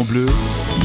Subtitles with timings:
[0.00, 0.26] en bleu,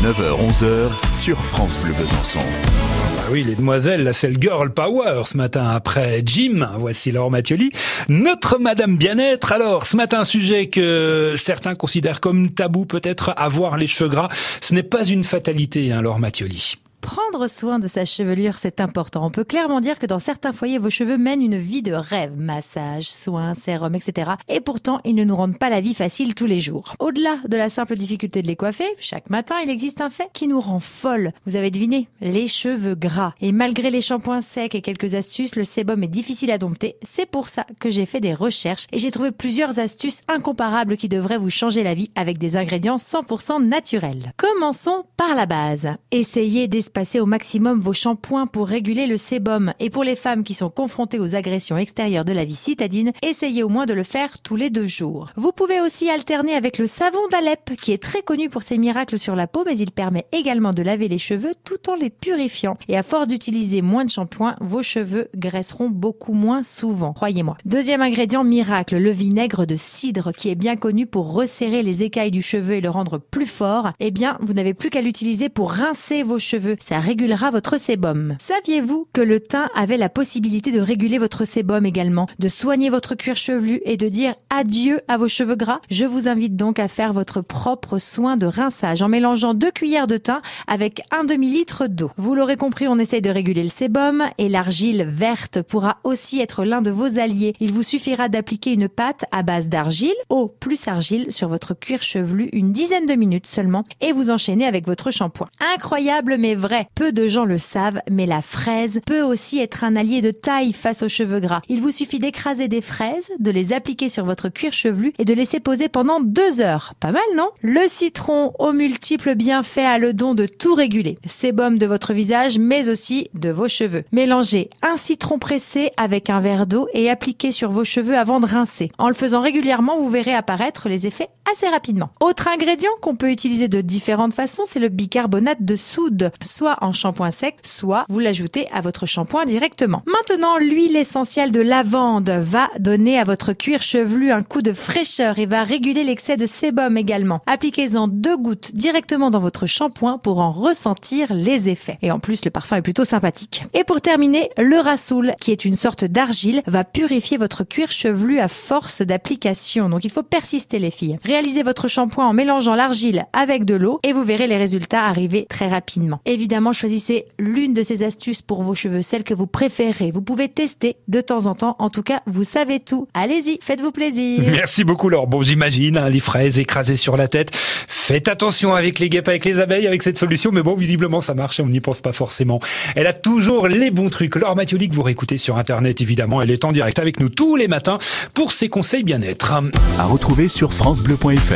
[0.01, 2.39] 9h-11h sur France Bleu Besançon.
[2.39, 6.67] Ah oui, les demoiselles, là c'est le girl power ce matin après Jim.
[6.77, 7.71] Voici Laure Mathioli,
[8.09, 9.53] notre Madame Bien-être.
[9.53, 14.27] Alors, ce matin, sujet que certains considèrent comme tabou peut-être, avoir les cheveux gras.
[14.59, 16.75] Ce n'est pas une fatalité, hein, Laure Mathioli.
[17.05, 19.27] Prendre soin de sa chevelure, c'est important.
[19.27, 22.35] On peut clairement dire que dans certains foyers, vos cheveux mènent une vie de rêve.
[22.35, 24.31] Massage, soins, sérum, etc.
[24.49, 26.95] Et pourtant, ils ne nous rendent pas la vie facile tous les jours.
[26.97, 30.47] Au-delà de la simple difficulté de les coiffer, chaque matin, il existe un fait qui
[30.47, 31.31] nous rend folle.
[31.45, 33.35] Vous avez deviné, les cheveux gras.
[33.39, 36.95] Et malgré les shampoings secs et quelques astuces, le sébum est difficile à dompter.
[37.03, 41.07] C'est pour ça que j'ai fait des recherches et j'ai trouvé plusieurs astuces incomparables qui
[41.07, 44.33] devraient vous changer la vie avec des ingrédients 100% naturels.
[44.37, 45.89] Commençons par la base.
[46.09, 49.73] Essayez d'espérer passer au maximum vos shampoings pour réguler le sébum.
[49.81, 53.63] Et pour les femmes qui sont confrontées aux agressions extérieures de la vie citadine, essayez
[53.63, 55.27] au moins de le faire tous les deux jours.
[55.35, 59.19] Vous pouvez aussi alterner avec le savon d'Alep, qui est très connu pour ses miracles
[59.19, 62.77] sur la peau, mais il permet également de laver les cheveux tout en les purifiant.
[62.87, 67.57] Et à force d'utiliser moins de shampoing, vos cheveux graisseront beaucoup moins souvent, croyez-moi.
[67.65, 72.31] Deuxième ingrédient miracle, le vinaigre de cidre, qui est bien connu pour resserrer les écailles
[72.31, 73.91] du cheveu et le rendre plus fort.
[73.99, 78.35] Eh bien, vous n'avez plus qu'à l'utiliser pour rincer vos cheveux ça régulera votre sébum.
[78.37, 83.15] Saviez-vous que le thym avait la possibilité de réguler votre sébum également, de soigner votre
[83.15, 85.79] cuir chevelu et de dire adieu à vos cheveux gras?
[85.89, 90.05] Je vous invite donc à faire votre propre soin de rinçage en mélangeant deux cuillères
[90.05, 92.11] de thym avec un demi-litre d'eau.
[92.17, 96.65] Vous l'aurez compris, on essaye de réguler le sébum et l'argile verte pourra aussi être
[96.65, 97.55] l'un de vos alliés.
[97.59, 102.03] Il vous suffira d'appliquer une pâte à base d'argile, eau plus argile sur votre cuir
[102.03, 105.47] chevelu une dizaine de minutes seulement et vous enchaînez avec votre shampoing.
[105.73, 109.95] Incroyable mais vrai peu de gens le savent, mais la fraise peut aussi être un
[109.95, 111.61] allié de taille face aux cheveux gras.
[111.69, 115.33] Il vous suffit d'écraser des fraises, de les appliquer sur votre cuir chevelu et de
[115.33, 116.93] laisser poser pendant deux heures.
[116.99, 117.49] Pas mal, non?
[117.61, 121.17] Le citron, aux multiples bienfaits, a le don de tout réguler.
[121.25, 124.03] Sébum de votre visage, mais aussi de vos cheveux.
[124.11, 128.45] Mélangez un citron pressé avec un verre d'eau et appliquez sur vos cheveux avant de
[128.45, 128.91] rincer.
[128.97, 132.09] En le faisant régulièrement, vous verrez apparaître les effets assez rapidement.
[132.19, 136.31] Autre ingrédient qu'on peut utiliser de différentes façons, c'est le bicarbonate de soude,
[136.81, 140.03] en shampoing sec, soit vous l'ajoutez à votre shampoing directement.
[140.05, 145.39] Maintenant, l'huile essentielle de lavande va donner à votre cuir chevelu un coup de fraîcheur
[145.39, 147.41] et va réguler l'excès de sébum également.
[147.45, 151.97] Appliquez-en deux gouttes directement dans votre shampoing pour en ressentir les effets.
[152.01, 153.63] Et en plus, le parfum est plutôt sympathique.
[153.73, 158.39] Et pour terminer, le rassoul, qui est une sorte d'argile, va purifier votre cuir chevelu
[158.39, 159.89] à force d'application.
[159.89, 161.19] Donc il faut persister les filles.
[161.23, 165.45] Réalisez votre shampoing en mélangeant l'argile avec de l'eau et vous verrez les résultats arriver
[165.49, 166.19] très rapidement.
[166.45, 170.11] Évidemment, choisissez l'une de ces astuces pour vos cheveux, celle que vous préférez.
[170.11, 171.75] Vous pouvez tester de temps en temps.
[171.79, 173.07] En tout cas, vous savez tout.
[173.15, 174.43] Allez-y, faites-vous plaisir.
[174.51, 175.25] Merci beaucoup Laure.
[175.25, 177.49] Bon, j'imagine, hein, les fraises écrasées sur la tête.
[177.87, 180.51] Faites attention avec les guêpes, avec les abeilles, avec cette solution.
[180.51, 182.59] Mais bon, visiblement, ça marche et on n'y pense pas forcément.
[182.95, 184.35] Elle a toujours les bons trucs.
[184.35, 186.43] Laure Mathioli, que vous réécoutez sur Internet, évidemment.
[186.43, 187.97] Elle est en direct avec nous tous les matins
[188.35, 189.51] pour ses conseils bien-être.
[189.97, 191.53] À retrouver sur FranceBleu.fr.